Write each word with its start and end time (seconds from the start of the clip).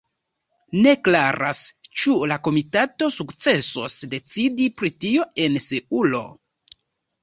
Ne 0.85 0.93
klaras, 1.07 1.59
ĉu 2.01 2.17
la 2.33 2.39
komitato 2.49 3.11
sukcesos 3.19 4.01
decidi 4.17 4.71
pri 4.83 4.95
tio 5.07 5.33
en 5.49 5.65
Seulo. 5.71 6.29